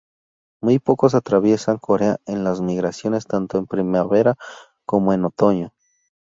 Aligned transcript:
Muy 0.63 0.79
pocos 0.79 1.13
atraviesan 1.13 1.77
Corea 1.77 2.17
en 2.25 2.43
las 2.43 2.59
migraciones 2.59 3.27
tanto 3.27 3.59
en 3.59 3.67
primavera 3.67 4.35
como 4.83 5.13
en 5.13 5.25
otoño. 5.25 5.73